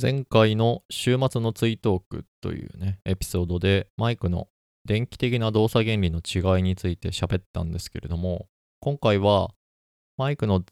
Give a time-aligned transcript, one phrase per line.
[0.00, 4.48] 前回の週末のツイートークというね、エピソードでマイクの
[4.84, 8.48] 電気的な動作原理の違いについて喋ったんですけれども、
[8.80, 9.54] 今回は
[10.16, 10.64] マイクの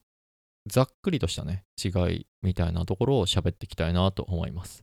[0.66, 4.82] ざっくりとしたね、違いみたいなところを喋っていきたいなと思います。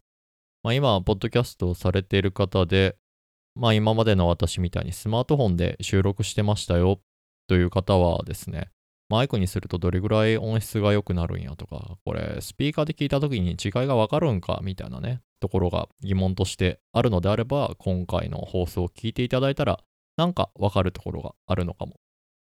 [0.64, 2.98] まあ、今、ポッドキャストをされている方で、
[3.56, 7.02] まあ今までの私みたいにスマートフォンで収録してましたよ
[7.48, 8.70] という方はですね、
[9.10, 19.80] マイクにするとどれぐらい音質が良くなるんやとか、これスピーカーで聞いた時に違いがわかるんかみたいなね、ところが疑問としてあるのであれば、今回の放送を聞いていただいたら、
[20.16, 21.96] なんかわかるところがあるのかも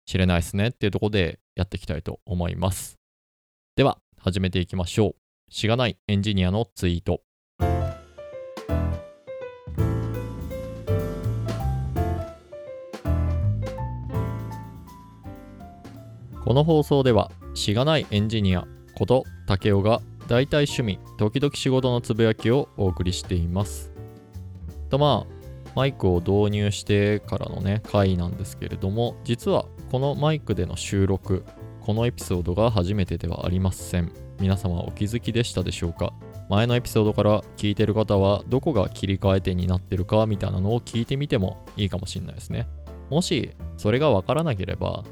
[0.07, 2.99] しれないですねっていうところでやっていきたいと思います。
[3.77, 5.53] では、始めていきましょう。
[5.53, 7.23] しがないエンジニアのツイート。
[16.49, 23.93] この放送ではしがないエンジニアこと竹雄が大体趣味時々仕事のつぶやきをお送りしています。
[24.89, 31.45] とまあマイクを導入してからのね回なんですけれども実はこのマイクでの収録
[31.83, 34.11] このエピソードが初めてではありません。
[34.41, 36.15] 皆様お気づきでしたでしょうか？
[36.49, 42.67] 前のエピソードから聞いてる方はどこが切り替え点になってるかみたいなのを聞いてみてもいいかもしれないですね。
[43.11, 45.05] もしそれがわからなければ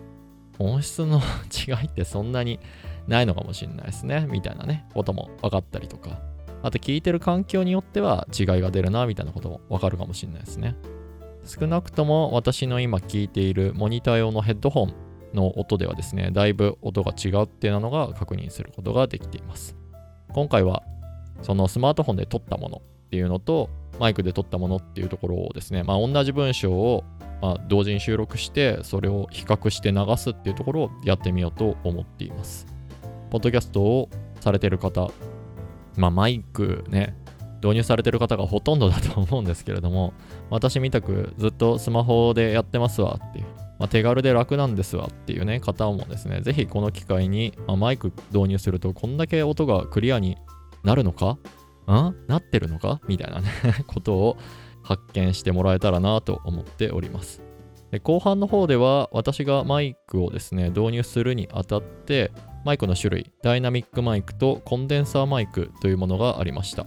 [0.58, 2.60] 音質の 違いってそんなに
[3.06, 6.20] ないのかもしれないですね、みたいなね、ことも分かったりとか、
[6.62, 10.77] あと聞いてる環境によっては違いが出るな、みたいなことも分かるかもしれないですね。
[11.44, 14.94] 少なくとも私の今聞いているモニター用のヘッドホン
[15.32, 19.77] の音ではですね、だいぶ音が違うっていうのが確認することができています。
[20.32, 20.82] 今回は
[21.42, 27.04] そのスマートフォンで撮ったものっていうのとマイクで撮ったものっていうところをですね、まあ同じ文章を
[27.40, 32.66] まあ、同時に収録してそれを比較して流すっていうところをやってみようと思っています。
[33.30, 34.08] ポッドキャストを
[34.40, 35.10] されてる方、
[35.96, 37.14] まあ、マイクね、
[37.62, 40.14] 導入されてる方がほとんどだと思うんですけれども、
[40.50, 43.44] 私みたくずっとスマホでやってますわっていう、
[43.78, 50.39] まあ、手軽で楽なんですわっていうね、方もですね、ぜひこの機会に、まあ、マイク導入するとこんだけ音がクリアに
[50.84, 51.39] なるのか
[51.95, 52.17] ん？
[52.27, 53.01] なってるのか？
[53.08, 53.48] みたいなね
[53.86, 54.36] ことを
[54.83, 57.42] 発見してもらえたらなと思っております。
[57.91, 62.33] で後半の方では私がマイクをですね導入するにあたって
[62.64, 66.85] マイクの種類ダイナミックマイクとコンデンサーマイクというものがありました。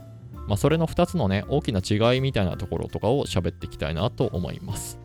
[0.48, 5.00] まあ、それの2つのね大きな違いみたいなところとかを喋っていきたいなと思います。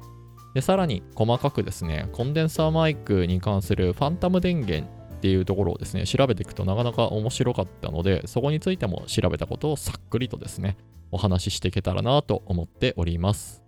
[0.55, 4.89] でさらに細かくですねコンデンサーマイクに関するファンタム電源
[5.25, 10.77] っていうところをですね調べていくとなかなか面白かったのでそこについても調べたことをさっくりとですね
[11.11, 13.63] お話ししていけたらなと思っております。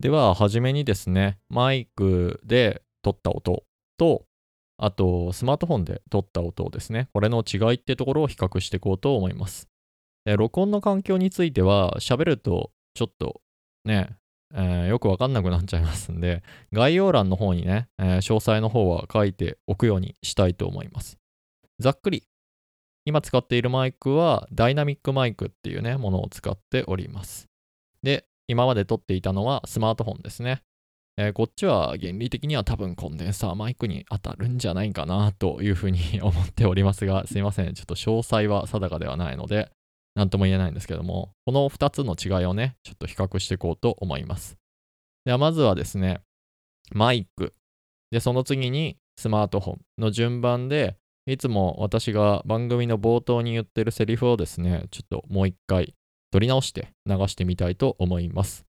[0.00, 3.64] では、はじめにですね、マイクで撮った音
[3.98, 4.24] と、
[4.78, 9.68] あと、スマートフォンで撮った音をですね、これの違いってところを比較していこうと思います。
[10.24, 13.42] 録音の環境については、喋るとちょっと
[13.84, 14.16] ね、
[14.54, 21.18] えー、よくわかんなくなっちゃいますんで、 概要欄の方にね、えー、詳細の方は書いておくようにしたいと思います。
[21.78, 22.24] ざっくり
[23.04, 27.48] 今使っているマイクはダイナミックマイクっていうね、ものを使っております。
[28.02, 30.62] で、今まで撮っていたのはスマートフォンですね。
[31.16, 37.74] えー、こっちは原理的には多分コンデンサーマイクに当たるんじゃないかなというふうに 思っておりますが、すいません。
[37.74, 39.70] ちょっと詳細は定かではないので、
[40.20, 44.58] なんとも言えないんですけども、この2つの違いをね、ちょっと比較していこうと思います。
[45.24, 46.20] では、まずはですね、
[46.92, 47.54] マイク。
[48.10, 55.94] で、その次にスマートフォンの順番で、いつも私が番組の冒頭に言ってるセリフをですね、ちょっともう一回
[56.30, 58.66] 取り直して流してみたいと思います。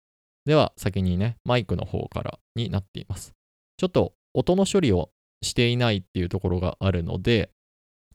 [0.46, 3.32] では先にね、マイクの方からになっています。
[3.78, 7.52] ちょっと音の処理をしていないっていうところがあるので、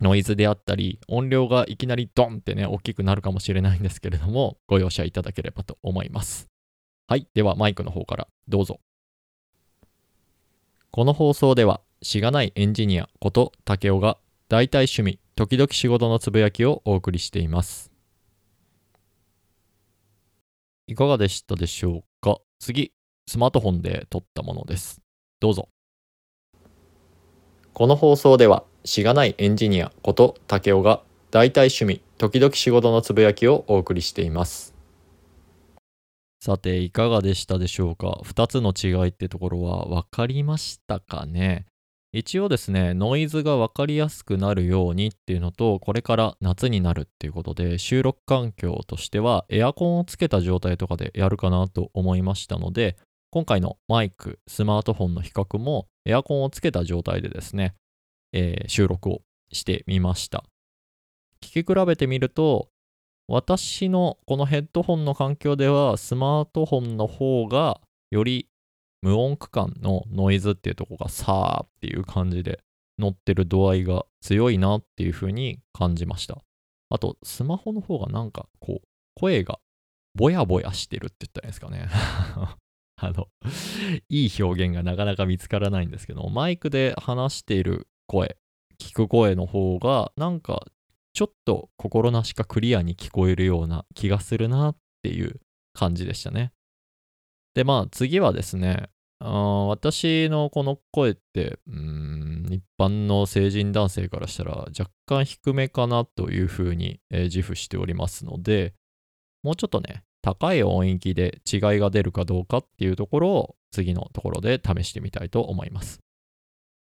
[0.00, 6.48] ノイズであったり、音量がいきなりドンってね、大きくなるかもしれないんですけれども、ご容赦いただければと思います。
[7.06, 7.28] はい。
[7.34, 8.80] では、マイクの方からどうぞ。
[10.90, 17.92] この放送では、しがないエンジニアこと竹雄が大体趣味、時々仕事のつぶやきをお送りしています。
[20.88, 22.38] いかがでしたでしょうか？
[22.58, 22.92] 次、
[23.28, 25.00] スマートフォンで撮ったものです。
[25.38, 25.68] どうぞ。
[27.72, 34.74] この放送では、しがないエンジニアこと竹雄が大体趣味、時々仕事のつぶやきをお送りしています。
[36.44, 41.66] さて、いかがでしたでしょうか ?2 つの違いってところは分かりましたかね？
[42.12, 52.98] 一応ですね、ノイズが分かりやすくなるようにっていうのと、これから夏になるっていうことで、収録環境としてはエアコンをつけた状態とかでやるかなと思いましたので、
[53.30, 57.72] 今回のマイク、スマートフォンの比較もエアコンをつけた状態でですね、
[58.32, 60.44] えー、収録をしてみました。
[61.42, 62.68] 聞き比べてみると、
[63.28, 67.80] 私のこのヘッドホンの環境ではスマートフォンの方が
[68.10, 68.48] より
[69.00, 72.60] 無音区間のノイズっていうとこがさーっていう感じで
[72.98, 76.38] 乗ってる度合いが強いなっていう風に感じました。
[76.90, 79.58] あと、スマホの方がなんかこう、声が
[80.14, 81.88] ぼやぼやしてるって言ったらいいですかね。
[82.96, 83.28] あの、
[84.08, 88.36] いい表現がなかなか見つからないんですけど、マイクで話している声、
[88.78, 90.66] 聞く声の方が、なんか
[91.14, 95.40] ちょっと心なしかクリアに聞こえるような気がするなっていう
[95.72, 96.52] 感じでしたね。
[97.54, 108.74] で、まあ次はですね、あ私のこの声って、うん、一般の成人男性からしたら若干低めかなというふうに、えー、自負しておりますので、
[109.42, 116.00] もうちょっとね、高い音域で違いが出るかどうかっていうところを次のところで試してみたいと思います。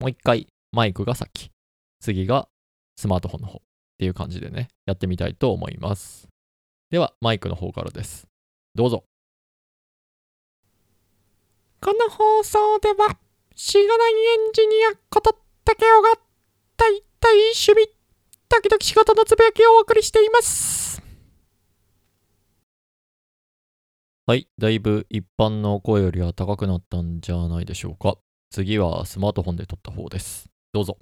[0.01, 1.51] もう一回マイクが先、
[2.01, 2.49] 次が
[2.97, 3.61] スマートフォンの方っ
[3.99, 6.29] ていう感じでね、やってみたいと思います。
[6.91, 8.27] では、マイクの方からです。
[8.75, 9.05] どうぞ。
[11.81, 13.19] この放送では、
[13.55, 14.15] しがないエ
[14.49, 16.19] ンジニアこと竹雄が、
[16.77, 17.89] 大体趣味、
[18.49, 21.03] 時々仕事のつぶやきをお送りしています。
[24.27, 28.17] はい、だいぶ一般の声よりは高くなったんじゃないでしょうか。
[28.51, 30.52] 次はスマートフォンで撮った方です。
[30.73, 30.97] どうぞ。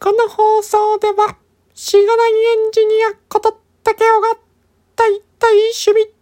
[0.00, 1.36] この放送では、
[1.74, 4.38] しがないエンジニアこと竹雄が、
[4.96, 5.52] 大体
[5.86, 6.14] 趣味、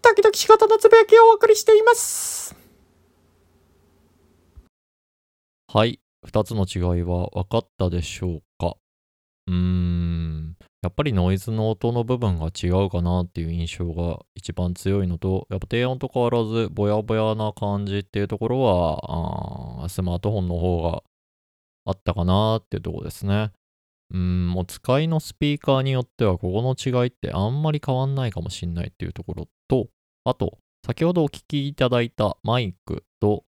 [0.00, 2.56] 時々仕事のつぶやきをお送りしています。
[5.66, 8.76] はい、2つの違いは分かったでしょうか？
[9.48, 10.27] うーん、
[10.82, 21.02] やっぱりノイズの音の部分が違うかなっていう印象が一番強いのと、やっぱ低音と変わらずぼやぼやな感じっていうところは、スマートフォンの方が
[21.84, 23.50] あったかなっていうところですね。
[24.10, 29.88] うん、お使いのスピーカーによってはここの違いってあんまり変わんないかもしんないっていうところと、
[30.24, 33.44] あと、先ほどお聞きいただいたマイクと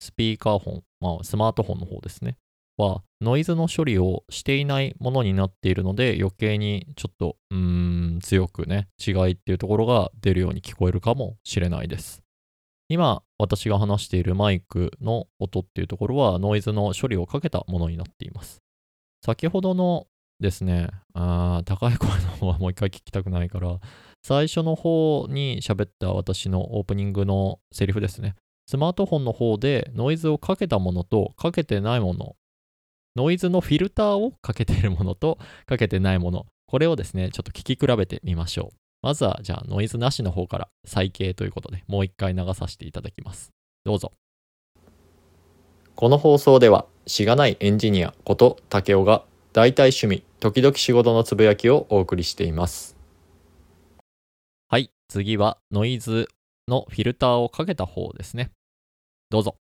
[0.00, 2.36] スピーカーフォン、まあスマートフォンの方ですね、
[2.76, 12.22] はノイズの処理をしていないものになっているので余計にちょっと、うーん、強くね、違いっていうところが出るように聞こえるかもしれないです。
[12.88, 18.58] 今、私が話しているマイクの音っていうところはノイズの処理をかけたものになっています。
[19.24, 20.06] 先ほどの
[20.40, 23.80] ですね、あ高い声の方はもう一回聞きたくないから、
[24.22, 28.34] 最初の方に喋った私のオープニングのセリフですね。
[28.66, 32.36] スマートフォンの方でノイズをかけたものとかけてないもの、
[33.16, 38.76] ノイズのフィルターをかけているものとかけてないもの、これをですね、ちょっと聞き比べてみましょう。
[39.02, 43.50] まずは、じゃあ、ノイズなしの方から再掲ということで、もう一回流させていただきます。
[43.84, 44.12] どうぞ。
[45.94, 52.96] この放送では、しがないエンジニアこと竹雄が、大体趣味、時々仕事のつぶやきをお送りしています。
[54.68, 56.28] はい、次は、ノイズ
[56.66, 58.50] のフィルターをかけた方ですね。
[59.30, 59.56] どうぞ。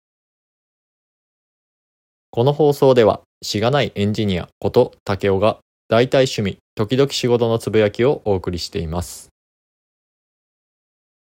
[2.32, 9.30] この放送では、しがないエンジニアこと竹雄が、大体趣味、時々仕事のつぶやきをお送りしています。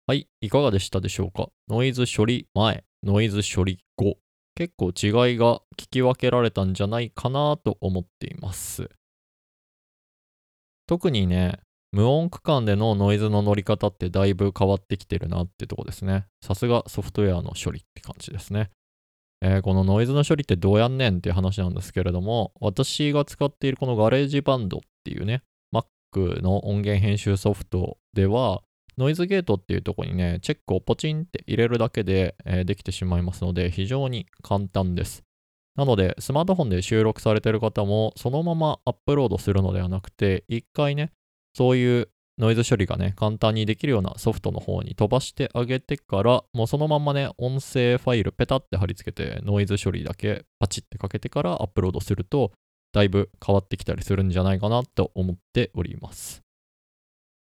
[0.06, 1.48] はい、いかがでしたでしょうか？
[1.68, 4.16] ノイズ処理前、ノイズ処理後。
[4.54, 8.88] 結構違いが聞き分けられたんじゃないかなと思っています。
[10.86, 11.58] 特にね、
[11.92, 16.24] 無音区間でのノイズの乗り方ってだいぶ変わってきてるなってとこですね。
[16.42, 18.70] さすがソフトウェアの処理って感じですね。
[19.42, 25.42] えー、このノイズの処理ってどうやんねんっていう話なんですけれども、私が使っているこのガレージバンドっていうね、
[25.74, 28.62] Mac の音源編集ソフトでは、
[28.98, 35.22] ノイズゲートっていうとこにね、チェックをポチンって入れるだけで、えー、できてしまいますので、非常に簡単です。
[35.76, 41.12] なので、スマートフォンで収録されている方も、そのままアップロードするのではなくて、一回ね、
[41.54, 52.52] そういうノイズ処理がね、簡単にできるようなソフトの方に飛ばしてあげてから、もうそのまんまね、音声ファイルペタって貼り付けて、ノイズ処理だけパチってかけてからアップロードすると、
[52.92, 56.42] だいぶ変わってきたりするんじゃないかなと思っております。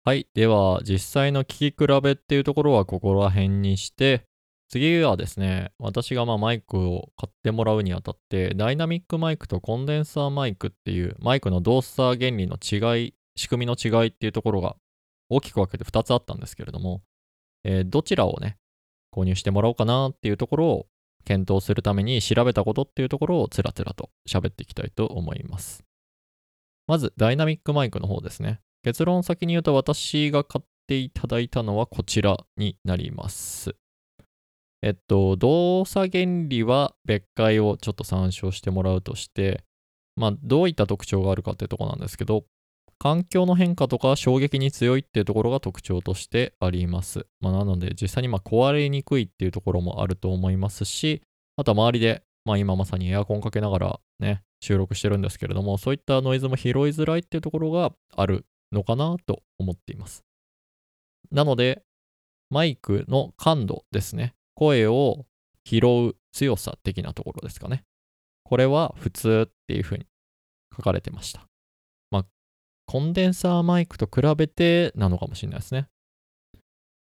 [0.04, 0.28] はい。
[0.36, 4.26] では、実際の聞き比べっていうところはここら辺にして、
[4.70, 14.76] 次はですね、私がまマイクを買ってもらうにあたって、ダイナミックマイクとコンデンサーマイクっていうマイクの動作原理の違い仕組みの違いっていうところが
[15.30, 17.02] 大きく分けて2つあったんですけれども、
[17.64, 18.58] えー、どちらをね、
[19.14, 20.88] 購入してもらおうかなっていうところを
[21.26, 25.84] 検討するために調べたことっていうところをつらつらと喋っていきたいと思います。
[26.88, 28.62] まず、ダイナミックマイクの方ですね。
[28.84, 33.76] 結論先に言うと私が買っていただいたのはこちらになります。
[34.84, 39.64] えっと、動作原理は別解をちょっと参照してもらうとして、
[40.16, 42.46] まあ、どういった特徴があるかっていうとこなんですけど、
[42.98, 47.28] 環境の変化とか衝撃に強いっていうところが特徴としてあります。
[47.42, 51.22] まあ、なので、実際にま壊れにくいっていうところもあると思いますし、
[51.58, 60.24] あとは周りで、まあ、今まさにエアコンかけながらね、収録してるんですけれども、そういったノイズも拾いづらいっていうところがあるのかなと思っています。
[61.32, 61.84] なので、
[62.50, 64.36] マイクの感度ですね。
[64.54, 65.26] 声を
[65.66, 67.84] 拾う強さ的なところですかね。
[68.44, 70.06] これは普通っていうふうに
[70.76, 71.48] 書かれてました。
[72.12, 72.26] まあ、
[72.96, 75.88] コンデンサーマイクと比べてなのかもしれないですね。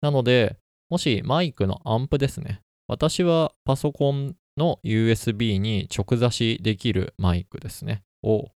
[0.02, 0.58] なので、
[0.90, 2.60] もしマイクのアンプですね。
[2.90, 8.04] 私はパソコンの USB に直差しできるマイクですね。
[8.24, 8.50] を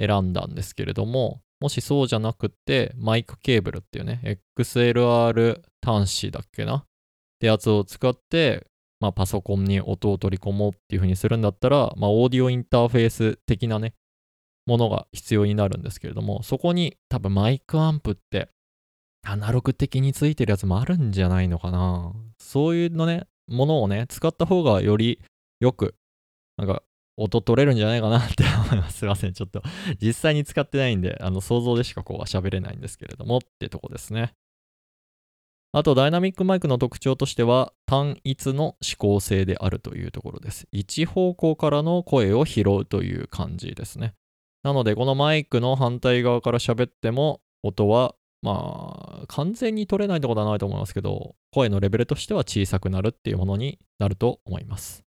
[0.00, 6.78] 選んだんですけれども、もしそうじゃなくて、マイクケーブルっていうね、XLR 端子だっけな？
[6.78, 6.84] っ
[7.38, 8.66] てやつを使って、
[8.98, 13.94] まあ、パソコンに音を取り込もうっていう風にするんだったら、まあ、オーディオインターフェース的なね、
[14.66, 18.48] ものが必要になるんですけれども、そこに多分マイクアンプって
[19.22, 22.12] アナログ的についてるやつもあるんじゃないのかな。
[22.38, 25.20] そういうのね、ものをね、使った方がより
[25.60, 25.94] よく、
[26.56, 26.82] なんか
[27.16, 28.98] 音取れるんじゃないかな って思います。
[28.98, 29.32] すいません。
[29.32, 29.62] ちょっと
[30.00, 34.34] 実際に使ってないんで、あの想像でしかこうは喋れないんですけれどもってとこですね。
[35.72, 40.68] あと、ダイナミックマイクの特徴としては、単一の指向性であるというところです。
[40.70, 44.14] 一方向からの声を拾うという感じですね。
[44.64, 55.04] なので、このマイクの反対側から喋っても、音は、まあ、完全に取れないってことはないと思いますけど、声のレベルとしては小さくなるっていうものになると思います。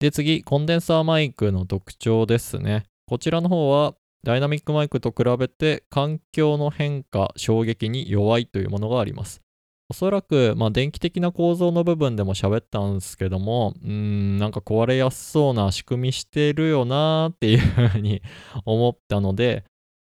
[0.00, 2.84] で、次、コンデンサーマイクの特徴ですね。
[3.06, 3.94] こちらの方は、
[4.24, 9.42] ダイナミックマイクと比べて環境の変化、衝撃に弱いというものがあります。
[9.90, 18.22] おそらく、まあ、電気的な構造の部分でも喋ったんですけども、うん、なんか壊れやすそうな仕組みしてるよなーっていうふうに
[18.64, 19.64] 思ったので、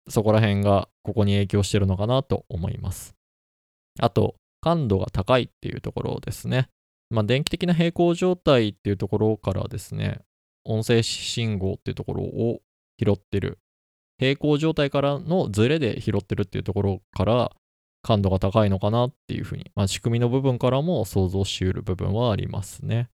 [0.09, 3.17] そこら辺がここに影響してるのかなと思います。
[3.99, 6.69] あと、感度が高いっていうところですね。
[7.11, 10.21] まあ、電気的な平行状態っていうところからですね、
[10.65, 12.61] 音声信号っていうところを
[13.05, 13.59] 拾ってる。
[14.21, 17.53] 平行状態からのズレで拾ってるっていうところから
[18.03, 23.09] 感度が高いのかなっていうふうに、まあ、仕組みの部分からも想像しうる部分はありますね。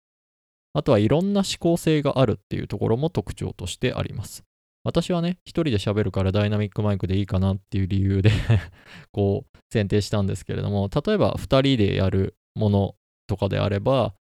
[0.72, 4.44] あとはいろんな指向性があるっていうところも特徴としてあります。
[4.84, 8.30] 私はね、一人で喋るからダイナミックマイクでいいかなっていう理由で
[9.10, 12.94] こう、選定したんですけれども、例えば二人でやるもの
[13.26, 14.14] とかであれば、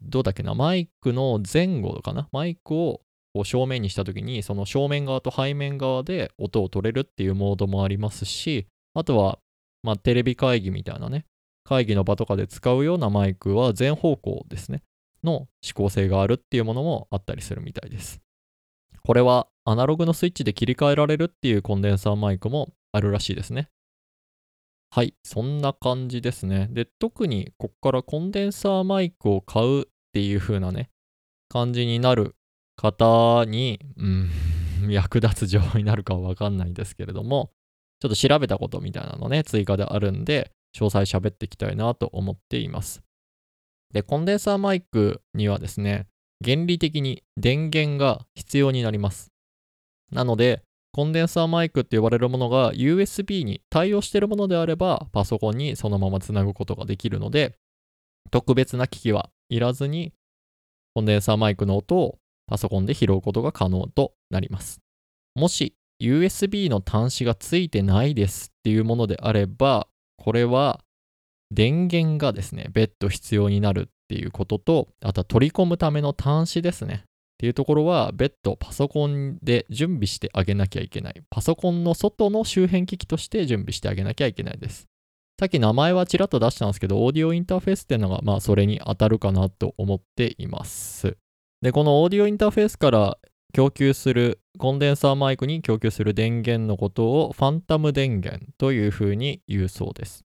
[0.00, 3.02] どうだっけな、マイクの前後かな、マイクを
[3.34, 9.38] こう正面にしたときに、その正面側と背面側で音を取れるっていうモードもありますし、あとは、
[9.82, 11.24] まあ、テレビ会議みたいなね、
[11.64, 14.82] 会議の場とかで使うようなマイクは全方向ですね、
[15.22, 18.20] の指向性があるっていうものもあったりするみたいです。
[19.02, 23.68] これはアナログのスイッチで切り替えられるっていうコンデンサーマイクもあるらしいですね。
[24.90, 26.68] はい、そんな感じですね。
[26.70, 30.90] で、特にこっからコンデンサーマイクを買うっていう風なね、
[31.48, 32.36] 感じになる
[32.76, 34.30] 方に、うん、
[34.90, 37.52] 役立つ情報になるかはわかんないですけれども、
[38.00, 43.02] ちょっと調べたことみたいなのね、追加であるんで、詳細喋っていきたいなと思っています。
[43.92, 46.06] で、コンデンサーマイクにはですね、
[46.44, 49.32] 原理的に電源が必要になります。
[50.12, 50.62] なので、
[50.92, 57.56] コンデンサーマイクって呼ばれるものが USB に対応しているものであれば、パソコンにそのままつなぐことができるので、
[58.30, 60.12] 特別な機器はいらずに、
[60.94, 64.80] コンデンサーマイクの音をパソコンで拾うことが可能となります。
[65.34, 70.80] もし USB の端子がついてないですっていうものであれば、これは
[71.50, 77.04] 電源がですね、別途必要になるっていうことと、あとは取り込むための端子ですね。
[77.04, 77.06] っ
[77.38, 81.22] ていうところは別途パソコンで準備してあげなきゃいけない。
[81.30, 84.86] パソコンの外の周辺機器として準備してあげなきゃいけないです。
[85.38, 91.16] さっき名前はちらっと出したんですけど、オーディオインターフェースっていうのが、まあ、それに当たるかなと思っています。
[91.62, 93.18] で、このオーディオインターフェースから
[93.52, 100.24] 供給する、コンデンサーマイクに供給する電源のことをファンタム電源というふうに言うそうです。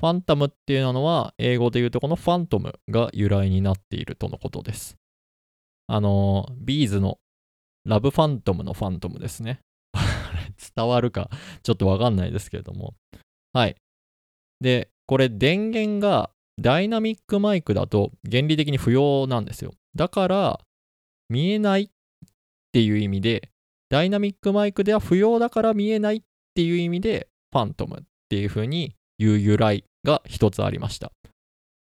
[0.00, 4.96] ファンタムっていうのは、英語で言うとこのファントムが由来になっているとのことです。
[5.86, 7.18] あの、ビーズの
[7.84, 9.60] ラブファントムのファントムですね。
[10.74, 11.30] 伝わるか
[11.62, 12.94] ちょっとわかんないですけれども。
[13.52, 13.76] はい。
[14.60, 19.74] で、これ電源がダイナミックマイクだと原理的に不要なんですよ。
[19.94, 20.60] だから、
[21.28, 21.91] 見えない
[22.72, 23.50] っていう意味で、
[23.90, 26.22] ダイナミックマイクでは不要だから見えないっ
[26.54, 31.12] ていう意味で、ファントムっていう風に言う由来が一つありました。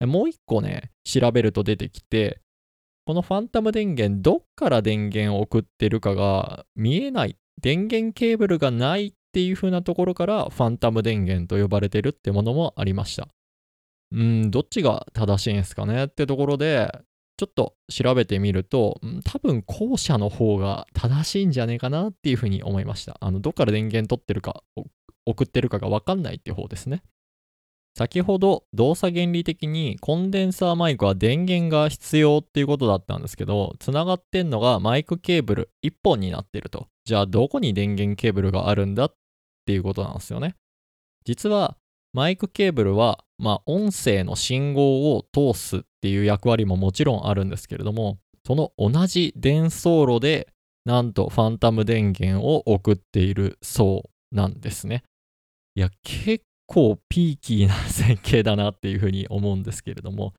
[0.04, 2.40] もう一個ね、調べると出てきて、
[3.06, 13.28] このファンタム電源、どっから電源を送ってるかが見えない、電源ケーブルがないっていう風なところから、ファンタム電源と呼ばれてるってものもありました。
[14.12, 16.92] うん、どっちが正しいんですかねってところで、
[17.36, 23.18] ちょっと調べてみると、多分後者の方が正しいんじゃねえかなっていうふうに思いました。
[23.20, 24.62] あの、どっから電源取ってるか、
[25.26, 27.02] 送ってるかがわかんないっていう方ですね。
[27.96, 36.88] 先ほど動作原理的にコンデンサーマイクは電源が必要っていうことだったんですけど、つながってんのがマイクケーブル1本になってると。
[37.06, 39.14] じゃあどこに電源ケーブルがあるんだっ
[39.64, 40.56] ていうことなんですよね。
[41.24, 41.78] 実は
[42.12, 50.48] マイクケーブルは、まあ、音声の信号を通すっていう役割ももちろんあるんですけれども、その同じ伝送路で、
[50.84, 55.02] なんとファンタム電源を送っているそうなんですね。
[55.74, 60.32] いや、結構ピーキーな設計だなっていうふうに思うんですけれども、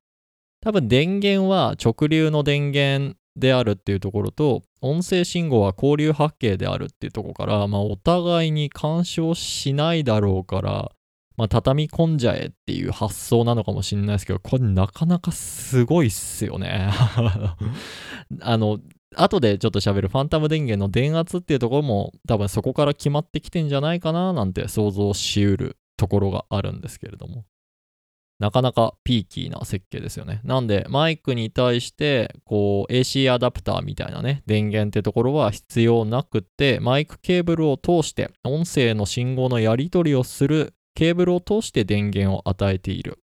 [0.60, 10.92] 多分電源は直流の電源であるっていうところと、音声信号は交流波形であるっていうところから、まあお互いに干渉しないだろうから、
[11.38, 16.90] まあ畳み込んじゃえっていう発想なのかもしれないですけど、これなかなかすごいっすよね。
[18.42, 18.80] あの、
[19.14, 27.44] 後でちょっと喋るファンタム電源の電圧っていうところも多分そこから決まってきてんじゃないかななんて想像しうるところがあるんですけれども。
[28.40, 30.40] なかなかピーキーな設計ですよね。
[30.44, 43.20] なんで、マイクに対して、こう、AC アダプターみたいなね、電源ってところは必要なくて、マイクケーブルを通して、音声の信号のやり取りをするケーブルを通して電源を与えている。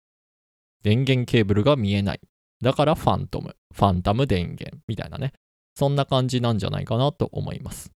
[0.83, 2.21] 電源ケーブルが見えない。
[2.63, 5.35] だからファントム、ファンタム電源みたいなね。
[5.75, 7.93] そんな感じなんじゃないかなと思います。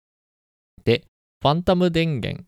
[0.84, 1.06] で、
[1.42, 2.44] ファンタム電源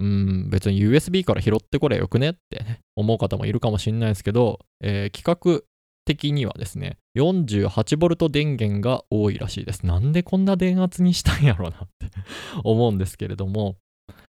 [0.00, 5.62] うん、別に USB から拾ってこれよくねって、ね、思う方もいるかもしれないですけど、えー、企画
[6.04, 9.86] 的にはですね、48V 電源が多いらしいです。
[9.86, 12.10] なんでこんな電圧にしたんやろうなって
[12.64, 13.76] 思うんですけれども、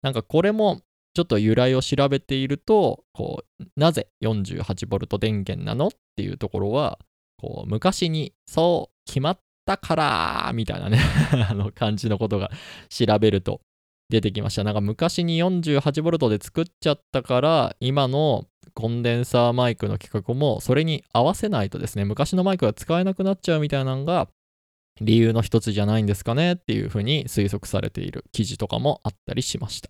[0.03, 0.81] なんかこれも
[1.13, 6.99] ちょっと由来を調べていると、こう、なぜ 48V 電源なのっていうところは、
[7.37, 10.99] こう、昔にそう決まったからみたいなね
[11.49, 12.49] あの感じのことが
[12.89, 13.61] 調べると
[14.09, 14.63] 出てきました。
[14.63, 24.29] なんか昔に 48V で作っちゃったから、今のコンデンサーマイクの規格もそれに合わせないとですね、昔のマイクが使えなくなっちゃうみたいなのが
[25.01, 29.89] 理由の一つじゃないんですかねっていうふうに推測されている記事とかもあったりしました。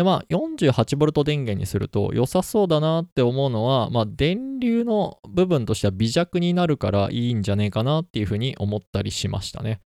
[0.00, 9.82] で、まあ 48V 電源にすると良さそうだなって思うのは、まあ電流の部分としては微弱になるからいいんじゃねえかなっていうふうに思ったりしましたね。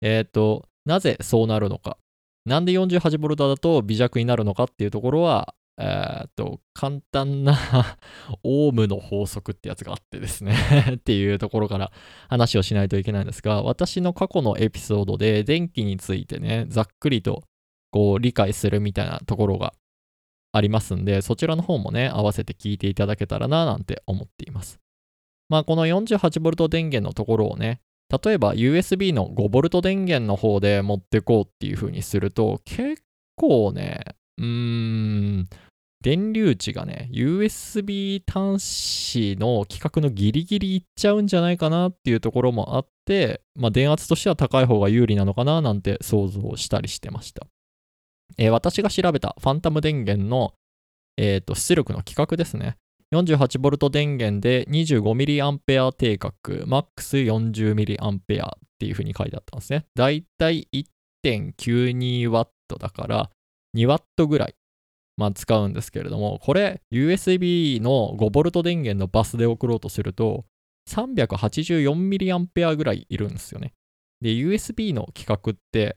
[0.00, 1.98] えっ、ー、と、なぜそうなるのか。
[2.46, 7.58] なんで 48V だと微弱になるのかっていうところは、えー、っと、簡単な
[8.42, 10.54] オームの法則ってやつがあってですね
[10.96, 11.92] っていうところから
[12.30, 17.44] 話をしないといけないんですが、私の過去のエピソードで電気についてね、ざっくりと
[17.90, 19.74] こう理解するみたいなところが
[20.52, 24.80] ありますんで、そちらの方もね、合わせて聞いていただけたらななんて思っています。
[25.48, 27.80] まあ、この 48V 電源のところをね、
[28.24, 33.02] 例えば USB の 5V 電源の方で持ってこうっていう風にすると、結
[33.36, 34.00] 構ね、
[34.38, 35.48] うーん、
[36.02, 47.46] 電流値がね、USB 端子の規格のギリギリいっちゃうんじゃないかなっていうところもあって、まあ、電圧としては高い方が有利なのかななんて想像したりしてました。
[48.38, 50.54] えー、私が調べたファンタム電源の、
[51.16, 52.76] えーと、出力の規格ですね。
[53.12, 59.84] 48V 電源で 25mA 定格、MAX40mA っていう風に書いてあったんですね。
[59.94, 60.68] だいたい
[61.24, 62.46] 1.92W
[62.78, 63.30] だから
[63.76, 64.54] 2W ぐらい、
[65.16, 70.44] まあ、使うんですけれども、これ USB の 5V 電源のバスで送ろうとすると
[70.88, 73.72] 384mA ぐらいいるんですよね。
[74.20, 75.96] で、USB の規格って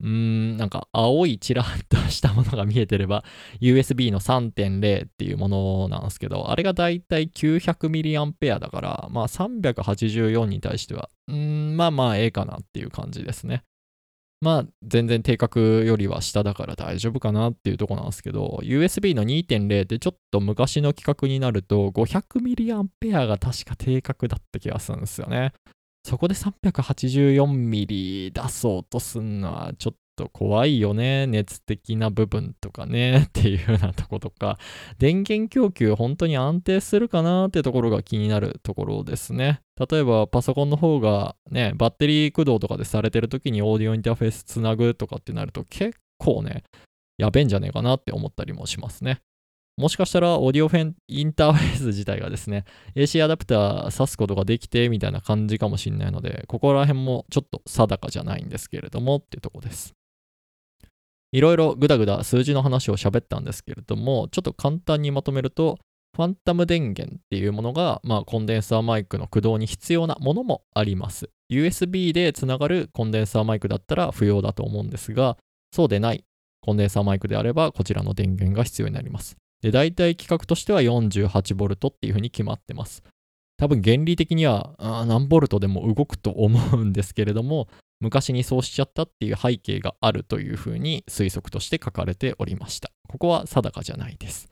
[0.00, 3.24] うーん、なんか青いチラッとしたものが見えてれば
[3.60, 11.36] USB の3.0っていうものなんですけど、あれがだいたい 900mAh だから、まあ384に対しては、うー
[11.72, 13.62] ん、まあまあええかなっていう感じですね。
[14.42, 25.52] まあ全然定格よりは下だから大丈夫かなっていうとこなんですけど、USB の2.0ってちょっと昔の規格になると 500mAh が確か定格だった気がするんですよね。
[26.06, 31.26] そこで384ミリ出そうとすんのはちょっと怖いよね。
[31.26, 33.24] 熱的な部分とかね。
[33.26, 34.56] っていうようなとことか。
[34.98, 39.62] 電源供給本当に安定するかなってところが気になるところですね。
[39.90, 46.62] 例えばパソコンの方がね、バッテリー駆動とかでされてる時にオーディオインターフェースつなぐとかってなると結構ね、
[47.18, 49.18] やべえんじゃねえかなって思ったりもしますね。
[49.76, 59.92] もしかしたらオーディオフェンインターフェース自体がですね、AC アダプター挿すことができてみたいな感じかもしれないので、ここら辺もちょっと定かじゃないんですけれどもっていうとこです。
[61.32, 65.78] いろいろぐだぐだ数字の話を喋ったんですけれども、ちょっと簡単にまとめると、
[66.16, 71.28] ファンタム電源っていうものが、まあ、コンデンサーマイクの駆動に必要なものもあります。
[71.52, 75.36] USB でつながるコンデンサーマイクだったら不要だと思うんですが、
[75.72, 76.24] そうでない
[76.62, 79.36] コンデンサーマイクであれば、こちらの電源が必要になります。
[79.66, 83.02] で、大体規格としては 48V っていうふうに決まってます。
[83.56, 87.66] 多分原理的には何ボルトでも動くと思うんですけれども、
[87.98, 92.92] 昔にそうしちゃったっていう背景があるというふうに推測として書かれておりました。
[93.08, 94.48] ここは定かじゃないです。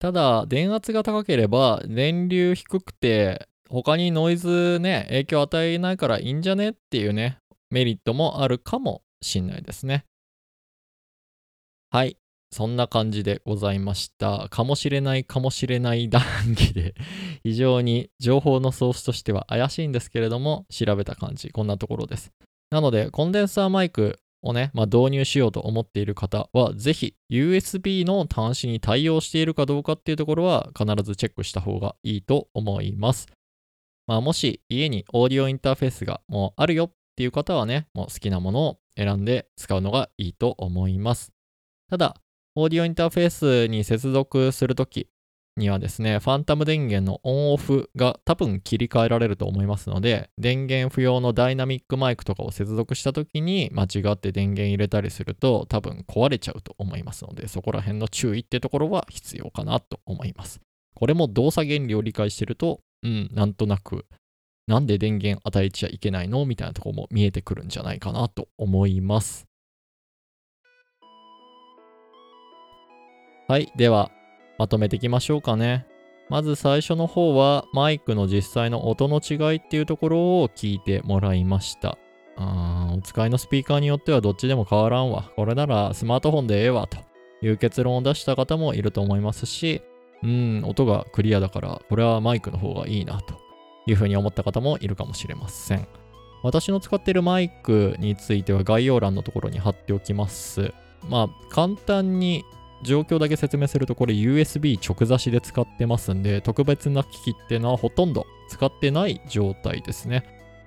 [0.00, 7.38] ただ、電圧が高ければ、電流低くて、他にノイズね、影響与えないからいいんじゃねっていうね、
[7.70, 10.06] メリットもあるかもしんないですね。
[11.90, 12.16] はい。
[12.52, 14.48] そんな感じでございました。
[14.50, 16.94] かもしれないかもしれない談義で
[17.42, 22.30] 非常に情報のソースとしては怪しいんですけれども、調べた感じ、こんなところです。
[22.70, 33.28] なので、コンデンサーマイクをね、まあ、導入しようと思っている方は、ぜひ USB の端子に対応しているかどうかっていうところは必ずチェックした方がいいと思います。
[34.06, 41.32] まあ、もし家にオーディオインターフェースがもうあるよっていう方はね、もう好きなものを選んで使うのがいいと思います。
[41.88, 42.16] ただ、
[42.54, 45.08] オーディオインターフェースに接続するとき
[45.56, 60.60] にはですね、ファンタム電源のオンオフが多分切り替えられると思いますので、電源不要のダイナミックマイクとかを接続したときに間違って電源入れたりすると多分壊れちゃうと思いますので、そこら辺の注意ってところは必要かなと思います。
[60.94, 64.04] これも動作原理を理解してると、うん、なんとなく、
[64.66, 66.44] なんで電源与えちゃいけないの？
[66.44, 69.46] みたいなところも見えてくるんじゃないかなと思います。
[73.52, 73.70] はい。
[73.76, 74.10] では、
[74.56, 75.84] まとめていきましょうかね。
[76.30, 81.98] まず最初の方は、マイクの実際の音の違いっていうところを聞いてもらいました。
[82.38, 85.30] あお使いのスピーカーによってはどっちでも変わらんわ。
[85.36, 86.96] これならスマートフォンでええわと
[87.42, 89.82] いう結論を出した方もいると思いますし、
[90.22, 93.34] うん、音がクリアだから、これはマイクの方がいいなと
[93.86, 95.86] いうふうに思った方もいるかもしれません。
[96.42, 100.72] 私の使っているマイクについては概要欄のところに貼っておきます。
[101.06, 102.46] まあ、簡単に
[102.82, 110.24] 状況だけ説明するとこれ USB 直差しで使ってますんで特別な機器ってのはほとんど使ってない状態ですね。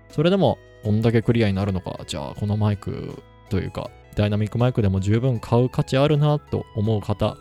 [0.09, 7.37] それでもこんだけクリアになるのかじゃあこのマイクというかダイナミックマイクでも十分買う価値あるなと思う方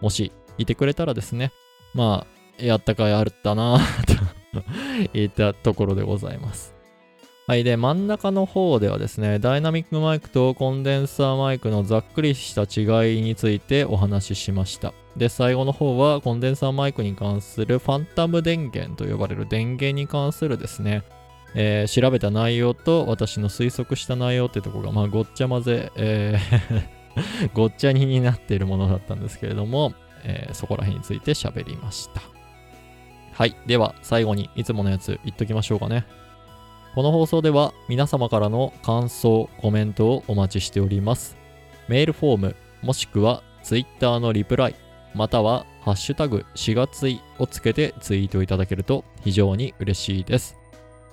[0.00, 1.52] もしいてくれたらですね
[1.94, 2.26] ま
[2.60, 4.14] あやったかいあったなと
[5.12, 6.77] 言ったところでございます。
[7.48, 7.64] はい。
[7.64, 14.92] で、真ん中の方ではですね、ダイナミックマイクとコンデンサーマイクのざっくりした違いについてお話ししました。
[15.16, 21.04] で、最後の方はコンデンサーマイクに関するファンタム電源と呼ばれる電源に関するですね、
[21.54, 26.98] えー、調べた内容と私の推測した内容ってとこが、まあ、ごっちゃ混ぜ、えー
[27.54, 32.20] ごっちゃにになっているものだったんですけれども、えー、そこら辺について喋りました。
[33.32, 33.56] はい。
[33.66, 36.04] では、最後にいつものやつ言っときましょうかね。
[36.94, 41.36] この放送では皆様からの感想、コメントをお待ちしております。
[41.86, 44.74] メールフォーム、もしくは Twitter のリプライ、
[45.14, 50.56] またはハッシュタグ4月いをつけてツイートいただけると非常に嬉しいです。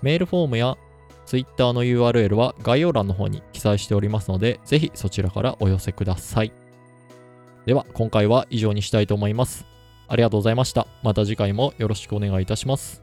[0.01, 0.77] メールフォームや
[1.25, 6.51] Twitter の URL は概要欄の方に記載しておりますので、ぜひそちらからお寄せください。
[7.65, 9.65] では、今回は以上にしたいと思います。
[10.07, 10.87] ありがとうございました。
[11.01, 13.01] また次回もよろしくお願いいたします。